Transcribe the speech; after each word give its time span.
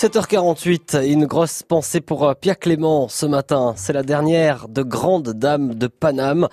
7h48, 0.00 1.06
une 1.06 1.26
grosse 1.26 1.62
pensée 1.62 2.00
pour 2.00 2.26
euh, 2.26 2.32
Pierre 2.32 2.58
Clément 2.58 3.08
ce 3.08 3.26
matin. 3.26 3.74
C'est 3.76 3.92
la 3.92 4.02
dernière 4.02 4.66
de 4.66 4.82
grandes 4.82 5.34
dames 5.34 5.74
de 5.74 5.88
Paname. 5.88 6.48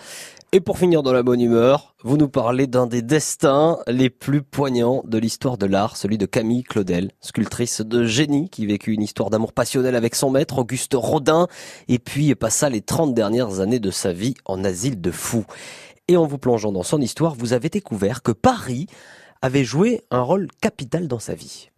Et 0.51 0.59
pour 0.59 0.77
finir 0.77 1.01
dans 1.01 1.13
la 1.13 1.23
bonne 1.23 1.39
humeur, 1.39 1.95
vous 2.03 2.17
nous 2.17 2.27
parlez 2.27 2.67
d'un 2.67 2.87
des 2.87 3.01
destins 3.01 3.79
les 3.87 4.09
plus 4.09 4.41
poignants 4.41 5.01
de 5.05 5.17
l'histoire 5.17 5.57
de 5.57 5.65
l'art, 5.65 5.95
celui 5.95 6.17
de 6.17 6.25
Camille 6.25 6.63
Claudel, 6.63 7.11
sculptrice 7.21 7.79
de 7.79 8.03
génie 8.03 8.49
qui 8.49 8.65
vécut 8.65 8.91
une 8.91 9.01
histoire 9.01 9.29
d'amour 9.29 9.53
passionnel 9.53 9.95
avec 9.95 10.15
son 10.15 10.29
maître 10.29 10.57
Auguste 10.59 10.95
Rodin 10.95 11.47
et 11.87 11.99
puis 11.99 12.35
passa 12.35 12.69
les 12.69 12.81
30 12.81 13.13
dernières 13.13 13.61
années 13.61 13.79
de 13.79 13.91
sa 13.91 14.11
vie 14.11 14.33
en 14.43 14.65
asile 14.65 14.99
de 14.99 15.11
fous. 15.11 15.45
Et 16.09 16.17
en 16.17 16.25
vous 16.25 16.37
plongeant 16.37 16.73
dans 16.73 16.83
son 16.83 16.99
histoire, 16.99 17.33
vous 17.33 17.53
avez 17.53 17.69
découvert 17.69 18.23
que 18.23 18.33
Paris 18.33 18.87
avait 19.41 19.63
joué 19.63 20.01
un 20.11 20.21
rôle 20.21 20.49
capital 20.59 21.07
dans 21.07 21.19
sa 21.19 21.33
vie. 21.33 21.69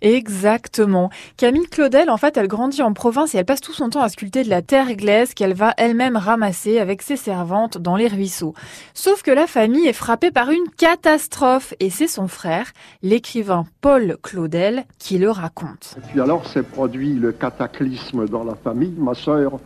Exactement. 0.00 1.10
Camille 1.36 1.66
Claudel, 1.66 2.10
en 2.10 2.16
fait, 2.16 2.36
elle 2.36 2.48
grandit 2.48 2.82
en 2.82 2.92
province 2.92 3.34
et 3.34 3.38
elle 3.38 3.44
passe 3.44 3.60
tout 3.60 3.72
son 3.72 3.90
temps 3.90 4.02
à 4.02 4.08
sculpter 4.08 4.44
de 4.44 4.50
la 4.50 4.62
terre 4.62 4.94
glaise 4.94 5.34
qu'elle 5.34 5.54
va 5.54 5.74
elle-même 5.76 6.16
ramasser 6.16 6.78
avec 6.78 7.02
ses 7.02 7.16
servantes 7.16 7.78
dans 7.78 7.96
les 7.96 8.08
ruisseaux. 8.08 8.54
Sauf 8.94 9.22
que 9.22 9.30
la 9.30 9.46
famille 9.46 9.86
est 9.86 9.92
frappée 9.92 10.30
par 10.30 10.50
une 10.50 10.68
catastrophe 10.76 11.74
et 11.80 11.90
c'est 11.90 12.06
son 12.06 12.28
frère, 12.28 12.72
l'écrivain 13.02 13.64
Paul 13.80 14.16
Claudel, 14.22 14.84
qui 14.98 15.18
le 15.18 15.30
raconte. 15.30 15.96
Et 15.96 16.12
puis 16.12 16.20
alors 16.20 16.46
s'est 16.46 16.62
produit 16.62 17.14
le 17.14 17.32
cataclysme 17.32 18.26
dans 18.26 18.44
la 18.44 18.54
famille. 18.54 18.94
Ma 18.98 19.14
sœur, 19.14 19.58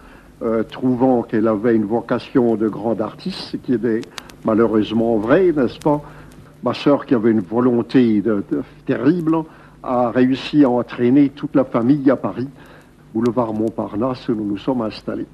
euh, 0.42 0.62
trouvant 0.64 1.22
qu'elle 1.22 1.46
avait 1.46 1.74
une 1.74 1.84
vocation 1.84 2.56
de 2.56 2.68
grande 2.68 3.00
artiste, 3.00 3.38
ce 3.52 3.56
qui 3.56 3.74
est 3.74 4.00
malheureusement 4.44 5.16
vrai, 5.18 5.52
n'est-ce 5.52 5.78
pas? 5.78 6.02
Ma 6.64 6.74
sœur 6.74 7.06
qui 7.06 7.14
avait 7.14 7.30
une 7.30 7.40
volonté 7.40 8.22
terrible, 8.86 9.36
a 9.82 10.10
réussi 10.10 10.64
à 10.64 10.70
entraîner 10.70 11.30
toute 11.30 11.54
la 11.54 11.64
famille 11.64 12.10
à 12.10 12.16
Paris. 12.16 12.48
Boulevard 13.14 13.52
Montparnasse, 13.52 14.28
où 14.28 14.34
nous 14.34 14.46
nous 14.46 14.58
sommes 14.58 14.82
installés. 14.82 15.26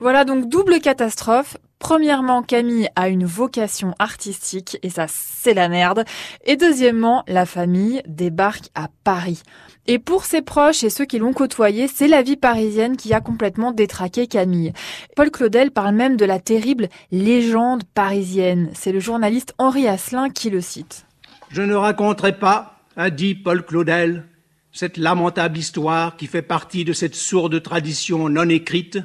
Voilà 0.00 0.24
donc 0.24 0.48
double 0.48 0.80
catastrophe. 0.80 1.56
Premièrement, 1.78 2.42
Camille 2.42 2.88
a 2.94 3.08
une 3.08 3.24
vocation 3.24 3.94
artistique 3.98 4.78
et 4.82 4.90
ça, 4.90 5.06
c'est 5.08 5.54
la 5.54 5.68
merde. 5.68 6.04
Et 6.44 6.56
deuxièmement, 6.56 7.24
la 7.26 7.46
famille 7.46 8.02
débarque 8.06 8.68
à 8.74 8.88
Paris. 9.02 9.42
Et 9.86 9.98
pour 9.98 10.24
ses 10.24 10.42
proches 10.42 10.84
et 10.84 10.90
ceux 10.90 11.06
qui 11.06 11.18
l'ont 11.18 11.32
côtoyé, 11.32 11.88
c'est 11.88 12.06
la 12.06 12.22
vie 12.22 12.36
parisienne 12.36 12.96
qui 12.96 13.14
a 13.14 13.20
complètement 13.20 13.72
détraqué 13.72 14.26
Camille. 14.26 14.72
Paul 15.16 15.30
Claudel 15.30 15.70
parle 15.70 15.94
même 15.94 16.16
de 16.16 16.26
la 16.26 16.38
terrible 16.38 16.88
légende 17.12 17.84
parisienne. 17.94 18.68
C'est 18.74 18.92
le 18.92 19.00
journaliste 19.00 19.54
Henri 19.56 19.88
Asselin 19.88 20.28
qui 20.28 20.50
le 20.50 20.60
cite. 20.60 21.06
Je 21.48 21.62
ne 21.62 21.74
raconterai 21.74 22.38
pas 22.38 22.79
a 23.00 23.08
dit 23.08 23.34
Paul 23.34 23.64
Claudel, 23.64 24.26
cette 24.72 24.98
lamentable 24.98 25.56
histoire 25.56 26.18
qui 26.18 26.26
fait 26.26 26.42
partie 26.42 26.84
de 26.84 26.92
cette 26.92 27.14
sourde 27.14 27.62
tradition 27.62 28.28
non 28.28 28.46
écrite 28.50 28.98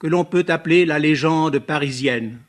que 0.00 0.08
l'on 0.08 0.24
peut 0.24 0.44
appeler 0.48 0.84
la 0.84 0.98
légende 0.98 1.60
parisienne. 1.60 2.40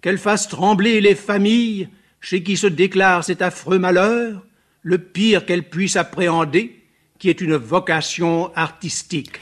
Qu'elle 0.00 0.16
fasse 0.16 0.48
trembler 0.48 1.02
les 1.02 1.14
familles 1.14 1.90
chez 2.22 2.42
qui 2.42 2.56
se 2.56 2.66
déclare 2.66 3.24
cet 3.24 3.42
affreux 3.42 3.78
malheur, 3.78 4.46
le 4.80 4.96
pire 4.96 5.44
qu'elle 5.44 5.68
puisse 5.68 5.96
appréhender, 5.96 6.82
qui 7.18 7.28
est 7.28 7.42
une 7.42 7.56
vocation 7.56 8.56
artistique. 8.56 9.32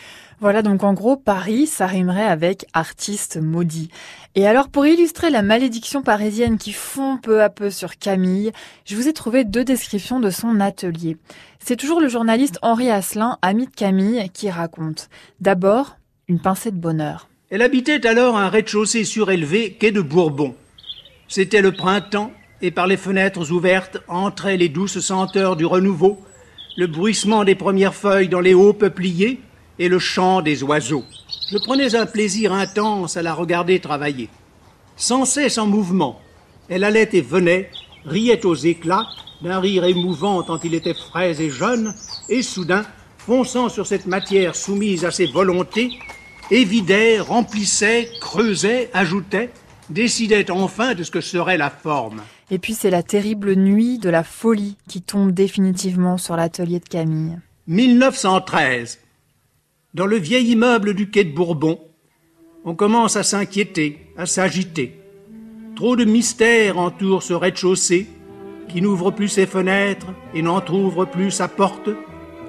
Voilà 0.40 0.62
donc 0.62 0.84
en 0.84 0.92
gros 0.92 1.16
Paris, 1.16 1.66
ça 1.66 1.88
rimerait 1.88 2.22
avec 2.22 2.66
artiste 2.72 3.38
maudit. 3.42 3.90
Et 4.36 4.46
alors 4.46 4.68
pour 4.68 4.86
illustrer 4.86 5.30
la 5.30 5.42
malédiction 5.42 6.02
parisienne 6.02 6.58
qui 6.58 6.72
fond 6.72 7.16
peu 7.16 7.42
à 7.42 7.50
peu 7.50 7.70
sur 7.70 7.98
Camille, 7.98 8.52
je 8.84 8.94
vous 8.94 9.08
ai 9.08 9.12
trouvé 9.12 9.42
deux 9.42 9.64
descriptions 9.64 10.20
de 10.20 10.30
son 10.30 10.60
atelier. 10.60 11.16
C'est 11.58 11.74
toujours 11.74 12.00
le 12.00 12.08
journaliste 12.08 12.60
Henri 12.62 12.88
Asselin, 12.88 13.36
ami 13.42 13.66
de 13.66 13.74
Camille, 13.74 14.30
qui 14.32 14.48
raconte. 14.48 15.08
D'abord, 15.40 15.96
une 16.28 16.38
pincée 16.38 16.70
de 16.70 16.76
bonheur. 16.76 17.28
Elle 17.50 17.62
habitait 17.62 18.06
alors 18.06 18.38
un 18.38 18.48
rez-de-chaussée 18.48 19.02
surélevé 19.02 19.72
quai 19.72 19.90
de 19.90 20.02
Bourbon. 20.02 20.54
C'était 21.26 21.62
le 21.62 21.72
printemps 21.72 22.30
et 22.62 22.70
par 22.70 22.86
les 22.86 22.96
fenêtres 22.96 23.50
ouvertes 23.50 23.98
entraient 24.06 24.56
les 24.56 24.68
douces 24.68 25.00
senteurs 25.00 25.56
du 25.56 25.66
renouveau, 25.66 26.20
le 26.76 26.86
bruissement 26.86 27.42
des 27.42 27.56
premières 27.56 27.94
feuilles 27.94 28.28
dans 28.28 28.40
les 28.40 28.54
hauts 28.54 28.72
peupliers, 28.72 29.40
et 29.78 29.88
le 29.88 29.98
chant 29.98 30.42
des 30.42 30.62
oiseaux. 30.62 31.04
Je 31.50 31.58
prenais 31.58 31.94
un 31.94 32.06
plaisir 32.06 32.52
intense 32.52 33.16
à 33.16 33.22
la 33.22 33.34
regarder 33.34 33.80
travailler. 33.80 34.28
Sans 34.96 35.24
cesse 35.24 35.58
en 35.58 35.66
mouvement, 35.66 36.20
elle 36.68 36.84
allait 36.84 37.08
et 37.12 37.20
venait, 37.20 37.70
riait 38.04 38.44
aux 38.44 38.54
éclats, 38.54 39.06
d'un 39.42 39.60
rire 39.60 39.84
émouvant 39.84 40.42
tant 40.42 40.58
il 40.60 40.74
était 40.74 40.94
frais 40.94 41.40
et 41.40 41.50
jeune, 41.50 41.94
et 42.28 42.42
soudain, 42.42 42.84
fonçant 43.18 43.68
sur 43.68 43.86
cette 43.86 44.06
matière 44.06 44.56
soumise 44.56 45.04
à 45.04 45.10
ses 45.10 45.26
volontés, 45.26 45.90
évidait, 46.50 47.20
remplissait, 47.20 48.10
creusait, 48.20 48.90
ajoutait, 48.92 49.50
décidait 49.90 50.50
enfin 50.50 50.94
de 50.94 51.02
ce 51.02 51.10
que 51.10 51.20
serait 51.20 51.58
la 51.58 51.70
forme. 51.70 52.22
Et 52.50 52.58
puis 52.58 52.74
c'est 52.74 52.90
la 52.90 53.02
terrible 53.02 53.54
nuit 53.54 53.98
de 53.98 54.10
la 54.10 54.24
folie 54.24 54.76
qui 54.88 55.02
tombe 55.02 55.32
définitivement 55.32 56.16
sur 56.18 56.36
l'atelier 56.36 56.80
de 56.80 56.88
Camille. 56.88 57.38
1913. 57.66 58.98
Dans 59.94 60.04
le 60.04 60.16
vieil 60.16 60.50
immeuble 60.50 60.92
du 60.92 61.08
quai 61.08 61.24
de 61.24 61.34
Bourbon, 61.34 61.80
on 62.64 62.74
commence 62.74 63.16
à 63.16 63.22
s'inquiéter, 63.22 64.12
à 64.18 64.26
s'agiter. 64.26 65.00
Trop 65.76 65.96
de 65.96 66.04
mystères 66.04 66.78
entourent 66.78 67.22
ce 67.22 67.32
rez-de-chaussée 67.32 68.06
qui 68.68 68.82
n'ouvre 68.82 69.10
plus 69.10 69.28
ses 69.28 69.46
fenêtres 69.46 70.08
et 70.34 70.42
n'entr'ouvre 70.42 71.06
plus 71.06 71.30
sa 71.30 71.48
porte 71.48 71.88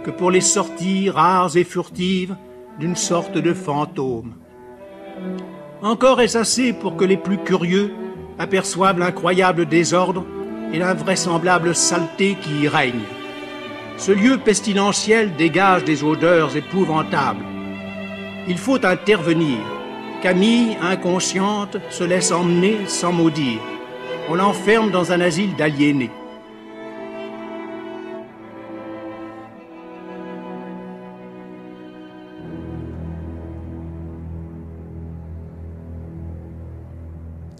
que 0.03 0.11
pour 0.11 0.31
les 0.31 0.41
sorties 0.41 1.09
rares 1.09 1.55
et 1.55 1.63
furtives 1.63 2.35
d'une 2.77 2.97
sorte 2.97 3.37
de 3.37 3.53
fantôme. 3.53 4.33
Encore 5.81 6.19
est-ce 6.19 6.37
assez 6.37 6.73
pour 6.73 6.97
que 6.97 7.05
les 7.05 7.17
plus 7.17 7.37
curieux 7.37 7.93
aperçoivent 8.37 8.99
l'incroyable 8.99 9.65
désordre 9.65 10.25
et 10.73 10.79
l'invraisemblable 10.79 11.73
saleté 11.73 12.35
qui 12.41 12.63
y 12.63 12.67
règne. 12.67 13.05
Ce 13.99 14.13
lieu 14.13 14.37
pestilentiel 14.37 15.35
dégage 15.35 15.83
des 15.83 16.05
odeurs 16.05 16.55
épouvantables. 16.55 17.43
Il 18.47 18.57
faut 18.57 18.85
intervenir. 18.85 19.57
Camille, 20.21 20.77
inconsciente, 20.81 21.75
se 21.89 22.05
laisse 22.05 22.31
emmener 22.31 22.77
sans 22.87 23.11
maudire. 23.11 23.59
On 24.29 24.35
l'enferme 24.35 24.89
dans 24.89 25.11
un 25.11 25.19
asile 25.19 25.53
d'aliénés. 25.57 26.11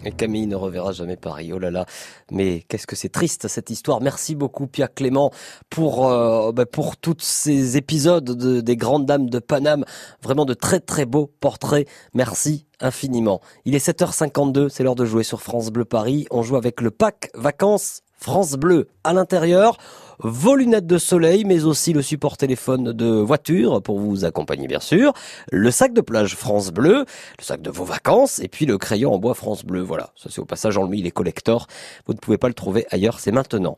Et 0.04 0.12
Camille 0.12 0.46
ne 0.46 0.56
reverra 0.56 0.92
jamais 0.92 1.16
Paris. 1.16 1.52
Oh 1.52 1.58
là 1.58 1.70
là. 1.70 1.86
Mais 2.30 2.64
qu'est-ce 2.68 2.86
que 2.86 2.96
c'est 2.96 3.10
triste 3.10 3.48
cette 3.48 3.70
histoire. 3.70 4.00
Merci 4.00 4.34
beaucoup 4.34 4.66
Pierre 4.66 4.94
Clément 4.94 5.30
pour 5.68 6.08
euh, 6.08 6.52
bah, 6.52 6.66
pour 6.66 6.96
tous 6.96 7.16
ces 7.20 7.76
épisodes 7.76 8.24
de, 8.24 8.60
des 8.60 8.76
grandes 8.76 9.06
dames 9.06 9.28
de 9.28 9.38
Paname. 9.38 9.84
Vraiment 10.22 10.44
de 10.44 10.54
très 10.54 10.80
très 10.80 11.04
beaux 11.04 11.30
portraits. 11.40 11.86
Merci 12.14 12.66
infiniment. 12.80 13.40
Il 13.66 13.74
est 13.74 13.86
7h52, 13.86 14.70
c'est 14.70 14.82
l'heure 14.82 14.94
de 14.94 15.04
jouer 15.04 15.22
sur 15.22 15.42
France 15.42 15.70
Bleu 15.70 15.84
Paris. 15.84 16.26
On 16.30 16.42
joue 16.42 16.56
avec 16.56 16.80
le 16.80 16.90
pack 16.90 17.30
vacances 17.34 18.02
France 18.20 18.52
Bleu 18.52 18.88
à 19.04 19.12
l'intérieur 19.12 19.78
vos 20.22 20.54
lunettes 20.54 20.86
de 20.86 20.98
soleil, 20.98 21.44
mais 21.44 21.64
aussi 21.64 21.94
le 21.94 22.02
support 22.02 22.36
téléphone 22.36 22.92
de 22.92 23.06
voiture 23.06 23.82
pour 23.82 23.98
vous 23.98 24.26
accompagner 24.26 24.66
bien 24.66 24.80
sûr, 24.80 25.14
le 25.50 25.70
sac 25.70 25.94
de 25.94 26.02
plage 26.02 26.36
France 26.36 26.70
Bleu, 26.70 27.06
le 27.38 27.44
sac 27.44 27.62
de 27.62 27.70
vos 27.70 27.84
vacances, 27.84 28.38
et 28.38 28.48
puis 28.48 28.66
le 28.66 28.76
crayon 28.76 29.14
en 29.14 29.18
bois 29.18 29.34
France 29.34 29.64
Bleu. 29.64 29.80
Voilà, 29.80 30.10
ça 30.16 30.28
c'est 30.30 30.40
au 30.40 30.44
passage 30.44 30.76
en 30.76 30.84
lui, 30.84 31.00
il 31.00 31.06
est. 31.06 31.18
Vous 32.06 32.12
ne 32.12 32.18
pouvez 32.18 32.38
pas 32.38 32.48
le 32.48 32.54
trouver 32.54 32.86
ailleurs, 32.90 33.20
c'est 33.20 33.32
maintenant 33.32 33.76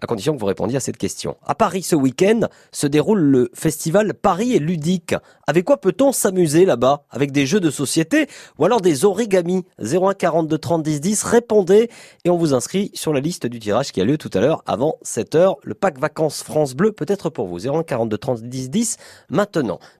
à 0.00 0.06
condition 0.06 0.34
que 0.34 0.40
vous 0.40 0.46
répondiez 0.46 0.76
à 0.76 0.80
cette 0.80 0.96
question. 0.96 1.36
À 1.46 1.54
Paris 1.54 1.82
ce 1.82 1.94
week-end 1.94 2.40
se 2.72 2.86
déroule 2.86 3.20
le 3.20 3.50
festival 3.54 4.14
Paris 4.14 4.54
est 4.54 4.58
ludique. 4.58 5.14
Avec 5.46 5.64
quoi 5.64 5.80
peut-on 5.80 6.12
s'amuser 6.12 6.64
là-bas? 6.64 7.04
Avec 7.10 7.30
des 7.30 7.46
jeux 7.46 7.60
de 7.60 7.70
société 7.70 8.26
ou 8.58 8.64
alors 8.64 8.80
des 8.80 9.04
origamis? 9.04 9.64
01 9.78 10.14
42 10.14 10.58
30 10.58 10.82
10 10.82 11.00
10 11.00 11.22
Répondez 11.22 11.90
et 12.24 12.30
on 12.30 12.36
vous 12.36 12.54
inscrit 12.54 12.90
sur 12.94 13.12
la 13.12 13.20
liste 13.20 13.46
du 13.46 13.60
tirage 13.60 13.92
qui 13.92 14.00
a 14.00 14.04
lieu 14.04 14.18
tout 14.18 14.30
à 14.34 14.40
l'heure 14.40 14.62
avant 14.66 14.98
7 15.02 15.34
heures. 15.36 15.56
Le 15.62 15.74
pack 15.74 15.98
vacances 15.98 16.42
France 16.42 16.74
Bleu 16.74 16.92
peut 16.92 17.06
être 17.08 17.30
pour 17.30 17.46
vous 17.46 17.68
01 17.68 17.84
42 17.84 18.18
30 18.18 18.42
10 18.42 18.70
10 18.70 18.96
maintenant. 19.28 19.78